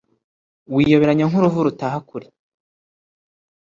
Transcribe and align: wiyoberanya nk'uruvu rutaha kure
wiyoberanya 0.73 1.25
nk'uruvu 1.29 1.65
rutaha 1.65 1.97
kure 2.07 2.27